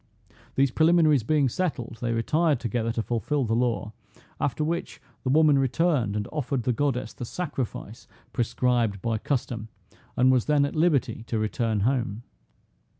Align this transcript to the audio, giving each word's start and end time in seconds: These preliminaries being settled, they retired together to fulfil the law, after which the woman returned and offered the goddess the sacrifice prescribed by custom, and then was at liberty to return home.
These 0.55 0.71
preliminaries 0.71 1.21
being 1.21 1.47
settled, 1.47 1.99
they 2.01 2.11
retired 2.11 2.59
together 2.59 2.91
to 2.93 3.03
fulfil 3.03 3.45
the 3.45 3.53
law, 3.53 3.93
after 4.39 4.63
which 4.63 4.99
the 5.23 5.29
woman 5.29 5.59
returned 5.59 6.15
and 6.15 6.27
offered 6.31 6.63
the 6.63 6.73
goddess 6.73 7.13
the 7.13 7.23
sacrifice 7.23 8.07
prescribed 8.33 8.99
by 9.03 9.19
custom, 9.19 9.67
and 10.17 10.29
then 10.29 10.29
was 10.31 10.49
at 10.49 10.75
liberty 10.75 11.21
to 11.27 11.37
return 11.37 11.81
home. 11.81 12.23